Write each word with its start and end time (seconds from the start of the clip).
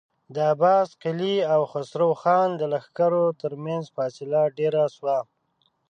د 0.33 0.35
عباس 0.51 0.89
قلي 1.03 1.35
او 1.53 1.61
خسرو 1.71 2.09
خان 2.21 2.49
د 2.55 2.61
لښکرو 2.73 3.25
تر 3.41 3.51
مينځ 3.63 3.85
فاصله 3.95 4.41
ډېره 4.57 4.83
شوه. 4.95 5.17